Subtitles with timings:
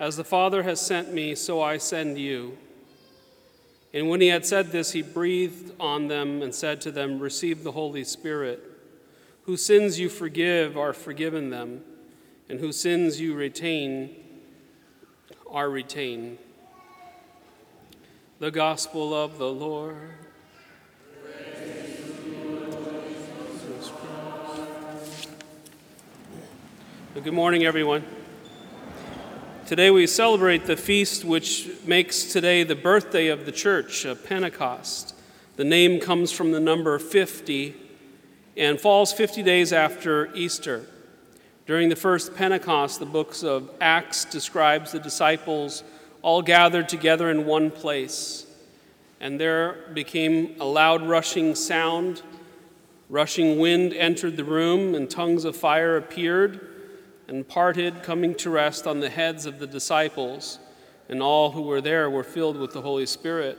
[0.00, 2.58] As the Father has sent me, so I send you.
[3.92, 7.62] And when he had said this, he breathed on them and said to them, Receive
[7.62, 8.60] the Holy Spirit.
[9.44, 11.82] Whose sins you forgive are forgiven them,
[12.48, 14.16] and whose sins you retain
[15.48, 16.38] are retained.
[18.40, 20.10] The Gospel of the Lord.
[27.14, 28.02] Good morning, everyone.
[29.66, 35.14] Today we celebrate the feast which makes today the birthday of the church, uh, Pentecost.
[35.56, 37.74] The name comes from the number 50
[38.58, 40.84] and falls 50 days after Easter.
[41.64, 45.82] During the first Pentecost, the books of Acts describes the disciples
[46.20, 48.46] all gathered together in one place.
[49.18, 52.20] And there became a loud rushing sound.
[53.08, 56.73] Rushing wind entered the room, and tongues of fire appeared
[57.28, 60.58] and parted, coming to rest on the heads of the disciples,
[61.08, 63.58] and all who were there were filled with the Holy Spirit.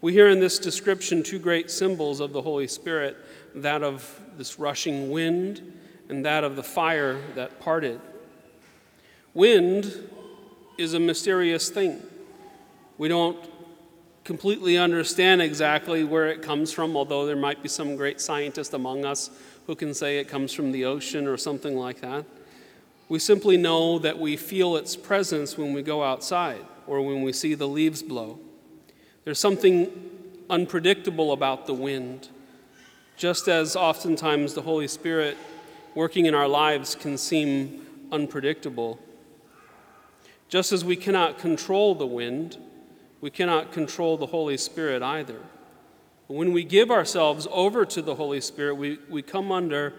[0.00, 3.16] We hear in this description two great symbols of the Holy Spirit
[3.54, 8.00] that of this rushing wind and that of the fire that parted.
[9.34, 10.08] Wind
[10.76, 12.02] is a mysterious thing.
[12.98, 13.38] We don't
[14.32, 19.04] completely understand exactly where it comes from, although there might be some great scientist among
[19.04, 19.28] us
[19.66, 22.24] who can say it comes from the ocean or something like that.
[23.10, 27.34] We simply know that we feel its presence when we go outside or when we
[27.34, 28.38] see the leaves blow.
[29.24, 29.92] There's something
[30.48, 32.30] unpredictable about the wind,
[33.18, 35.36] just as oftentimes the Holy Spirit
[35.94, 38.98] working in our lives can seem unpredictable.
[40.48, 42.56] Just as we cannot control the wind,
[43.22, 45.40] we cannot control the Holy Spirit either.
[46.26, 49.94] When we give ourselves over to the Holy Spirit, we, we come under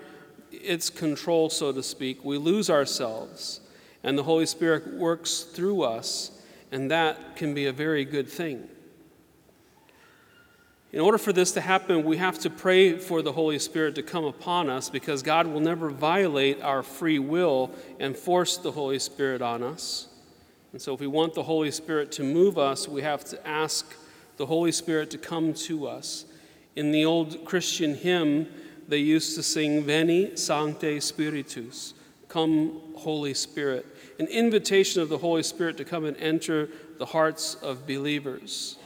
[0.52, 2.24] its control, so to speak.
[2.24, 3.62] We lose ourselves,
[4.04, 6.32] and the Holy Spirit works through us,
[6.72, 8.68] and that can be a very good thing.
[10.92, 14.04] In order for this to happen, we have to pray for the Holy Spirit to
[14.04, 19.00] come upon us because God will never violate our free will and force the Holy
[19.00, 20.10] Spirit on us.
[20.74, 23.96] And so, if we want the Holy Spirit to move us, we have to ask
[24.38, 26.26] the Holy Spirit to come to us.
[26.76, 28.48] In the old Christian hymn,
[28.88, 31.94] they used to sing Veni Sancte Spiritus,
[32.28, 33.86] Come, Holy Spirit,
[34.18, 38.78] an invitation of the Holy Spirit to come and enter the hearts of believers.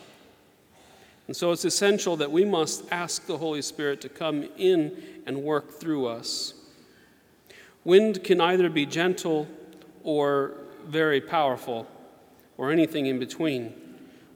[1.27, 5.41] And so it's essential that we must ask the Holy Spirit to come in and
[5.41, 6.53] work through us.
[7.85, 9.47] Wind can either be gentle
[10.03, 11.87] or very powerful,
[12.57, 13.73] or anything in between.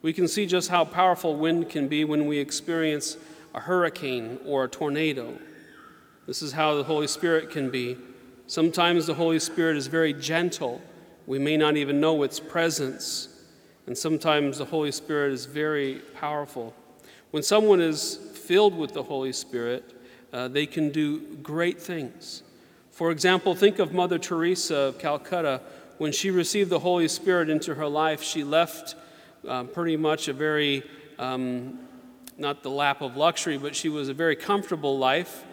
[0.02, 3.18] We can see just how powerful wind can be when we experience
[3.54, 5.38] a hurricane or a tornado.
[6.28, 7.98] This is how the Holy Spirit can be.
[8.48, 10.82] Sometimes the Holy Spirit is very gentle.
[11.28, 13.30] We may not even know its presence.
[13.88, 16.74] And sometimes the Holy Spirit is very powerful.
[17.32, 19.96] When someone is filled with the Holy Spirit,
[20.34, 22.44] uh, they can do great things.
[22.92, 25.62] For example, think of Mother Teresa of Calcutta.
[26.02, 28.96] When she received the Holy Spirit into her life, she left
[29.48, 30.82] um, pretty much a very,
[31.20, 31.78] um,
[32.40, 35.44] not the lap of luxury, but she was a very comfortable life.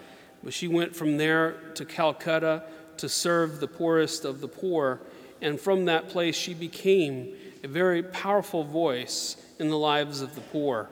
[0.42, 2.62] But she went from there to Calcutta
[2.96, 5.02] to serve the poorest of the poor.
[5.42, 10.40] And from that place, she became a very powerful voice in the lives of the
[10.40, 10.88] poor.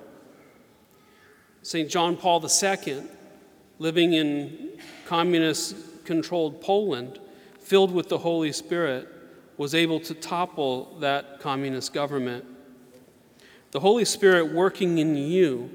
[1.63, 1.89] St.
[1.89, 3.05] John Paul II,
[3.79, 7.19] living in communist controlled Poland,
[7.59, 9.15] filled with the Holy Spirit,
[9.57, 12.45] was able to topple that communist government.
[13.71, 15.71] The Holy Spirit working in you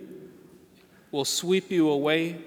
[1.12, 2.38] will sweep you away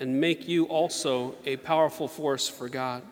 [0.00, 3.02] and make you also a powerful force for God.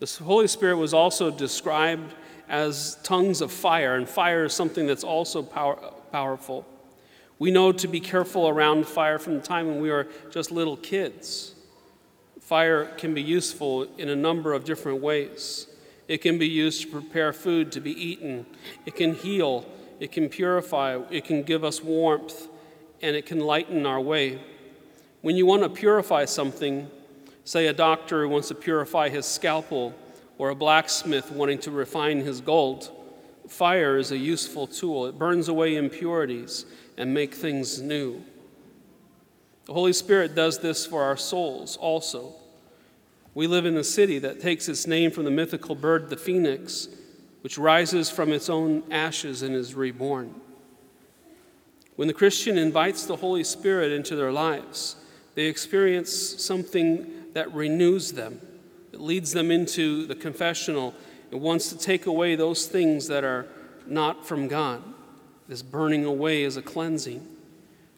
[0.00, 2.14] The Holy Spirit was also described
[2.48, 5.76] as tongues of fire, and fire is something that's also power,
[6.12, 6.66] powerful.
[7.38, 10.76] We know to be careful around fire from the time when we are just little
[10.76, 11.54] kids.
[12.40, 15.66] Fire can be useful in a number of different ways.
[16.08, 18.46] It can be used to prepare food to be eaten,
[18.86, 19.66] it can heal,
[20.00, 22.48] it can purify, it can give us warmth,
[23.02, 24.40] and it can lighten our way.
[25.20, 26.90] When you want to purify something,
[27.44, 29.94] say a doctor who wants to purify his scalpel,
[30.38, 32.90] or a blacksmith wanting to refine his gold,
[33.48, 35.06] fire is a useful tool.
[35.06, 36.64] It burns away impurities
[36.96, 38.22] and make things new.
[39.66, 42.34] The Holy Spirit does this for our souls also.
[43.38, 46.88] We live in a city that takes its name from the mythical bird, the phoenix,
[47.42, 50.34] which rises from its own ashes and is reborn.
[51.94, 54.96] When the Christian invites the Holy Spirit into their lives,
[55.36, 58.40] they experience something that renews them,
[58.92, 60.92] it leads them into the confessional.
[61.30, 63.46] It wants to take away those things that are
[63.86, 64.82] not from God.
[65.46, 67.24] This burning away is a cleansing.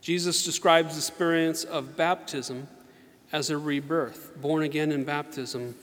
[0.02, 2.68] Jesus describes the experience of baptism
[3.32, 5.74] as a rebirth, born again in baptism.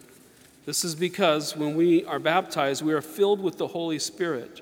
[0.65, 4.61] This is because when we are baptized, we are filled with the Holy Spirit,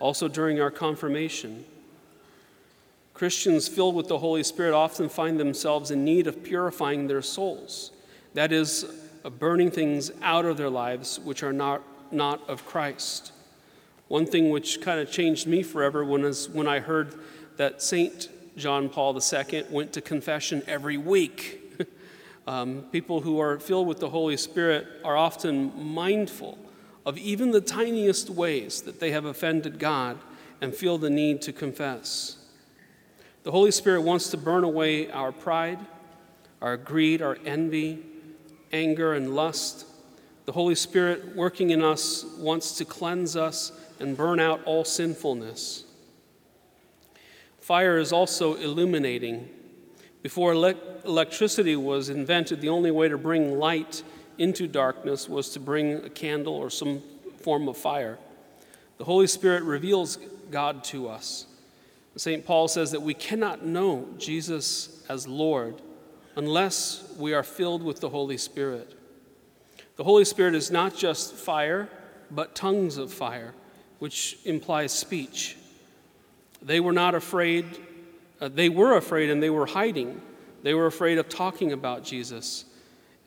[0.00, 1.64] also during our confirmation.
[3.14, 7.92] Christians filled with the Holy Spirit often find themselves in need of purifying their souls.
[8.34, 8.84] That is,
[9.22, 11.82] of burning things out of their lives which are not,
[12.12, 13.30] not of Christ.
[14.08, 17.14] One thing which kind of changed me forever was when I heard
[17.58, 18.28] that St.
[18.56, 21.61] John Paul II went to confession every week.
[22.46, 26.58] Um, people who are filled with the Holy Spirit are often mindful
[27.04, 30.18] of even the tiniest ways that they have offended God
[30.60, 32.38] and feel the need to confess.
[33.42, 35.80] The Holy Spirit wants to burn away our pride,
[36.60, 38.04] our greed, our envy,
[38.72, 39.86] anger, and lust.
[40.44, 45.84] The Holy Spirit working in us wants to cleanse us and burn out all sinfulness.
[47.60, 49.48] Fire is also illuminating.
[50.22, 54.02] Before electricity was invented, the only way to bring light
[54.38, 57.02] into darkness was to bring a candle or some
[57.40, 58.18] form of fire.
[58.98, 60.18] The Holy Spirit reveals
[60.50, 61.46] God to us.
[62.14, 62.44] St.
[62.46, 65.80] Paul says that we cannot know Jesus as Lord
[66.36, 68.96] unless we are filled with the Holy Spirit.
[69.96, 71.88] The Holy Spirit is not just fire,
[72.30, 73.54] but tongues of fire,
[73.98, 75.56] which implies speech.
[76.62, 77.66] They were not afraid,
[78.42, 80.20] uh, they were afraid and they were hiding.
[80.64, 82.64] They were afraid of talking about Jesus,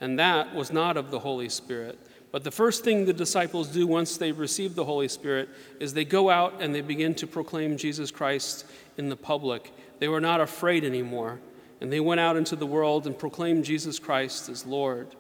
[0.01, 1.97] and that was not of the Holy Spirit.
[2.31, 5.47] But the first thing the disciples do once they receive the Holy Spirit
[5.79, 8.65] is they go out and they begin to proclaim Jesus Christ
[8.97, 9.71] in the public.
[9.99, 11.39] They were not afraid anymore,
[11.79, 15.15] and they went out into the world and proclaimed Jesus Christ as Lord.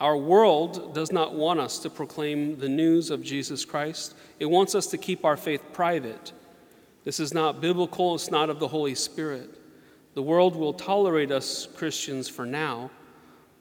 [0.00, 4.16] Our world does not want us to proclaim the news of Jesus Christ.
[4.40, 6.32] It wants us to keep our faith private.
[7.04, 9.50] This is not biblical, it's not of the Holy Spirit.
[10.14, 12.90] The world will tolerate us Christians for now,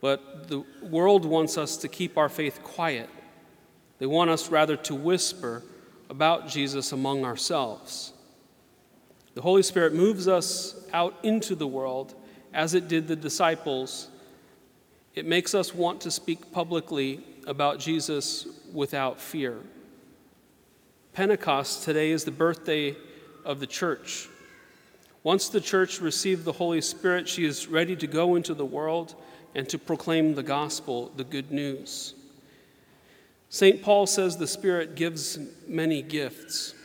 [0.01, 3.09] but the world wants us to keep our faith quiet.
[3.99, 5.63] They want us rather to whisper
[6.09, 8.13] about Jesus among ourselves.
[9.35, 12.15] The Holy Spirit moves us out into the world
[12.53, 14.09] as it did the disciples.
[15.15, 19.59] It makes us want to speak publicly about Jesus without fear.
[21.13, 22.95] Pentecost today is the birthday
[23.49, 24.29] of the church.
[25.23, 29.15] Once the church received the Holy Spirit, she is ready to go into the world
[29.55, 32.13] and to proclaim the gospel, the good news.
[33.49, 33.81] St.
[33.81, 36.75] Paul says the Spirit gives many gifts.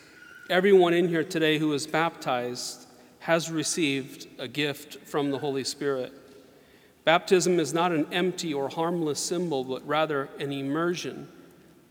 [0.49, 2.87] Everyone in here today who is baptized
[3.19, 6.15] has received a gift from the Holy Spirit.
[7.05, 11.29] Baptism is not an empty or harmless symbol, but rather an immersion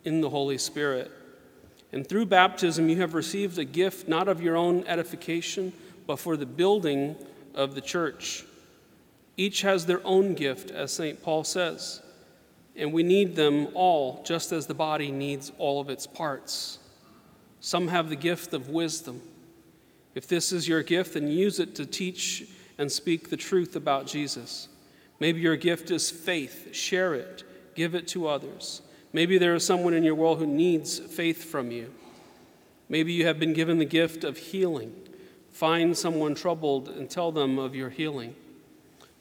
[0.04, 1.12] in the Holy Spirit.
[1.94, 5.72] And through baptism, you have received a gift not of your own edification,
[6.08, 7.16] but for the building
[7.54, 8.44] of the church.
[9.38, 11.22] Each has their own gift, as St.
[11.22, 12.02] Paul says,
[12.76, 16.80] and we need them all just as the body needs all of its parts.
[17.60, 19.22] Some have the gift of wisdom.
[20.16, 22.48] If this is your gift, then use it to teach
[22.80, 24.68] and speak the truth about Jesus.
[25.20, 26.74] Maybe your gift is faith.
[26.74, 27.44] Share it,
[27.76, 28.82] give it to others.
[29.14, 31.94] Maybe there is someone in your world who needs faith from you.
[32.90, 34.94] Maybe you have been given the gift of healing.
[35.52, 38.36] Find someone troubled and tell them of your healing.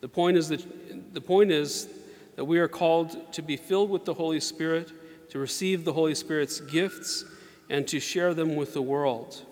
[0.00, 1.88] The point is that, the point is
[2.36, 4.90] that we are called to be filled with the Holy Spirit,
[5.30, 7.26] to receive the Holy Spirit's gifts,
[7.68, 9.42] and to share them with the world.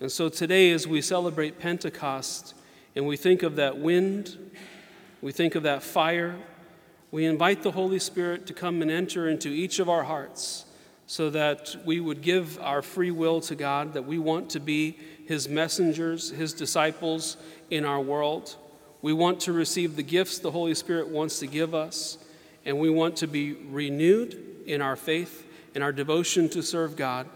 [0.00, 2.54] And so today, as we celebrate Pentecost
[2.94, 4.36] and we think of that wind,
[5.22, 6.36] we think of that fire,
[7.12, 10.64] we invite the Holy Spirit to come and enter into each of our hearts
[11.06, 14.96] so that we would give our free will to God, that we want to be
[15.26, 17.36] His messengers, His disciples
[17.68, 18.56] in our world.
[19.02, 22.16] We want to receive the gifts the Holy Spirit wants to give us,
[22.64, 27.28] and we want to be renewed in our faith and our devotion to serve God.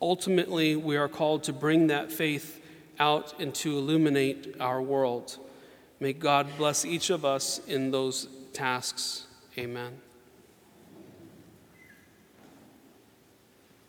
[0.00, 2.64] Ultimately, we are called to bring that faith
[2.98, 5.36] out and to illuminate our world.
[6.00, 9.28] May God bless each of us in those tasks.
[9.56, 10.07] Amen.